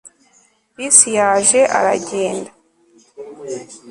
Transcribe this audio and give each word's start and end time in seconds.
bisi 0.77 1.07
yaje, 1.17 1.59
aragenda 1.77 2.49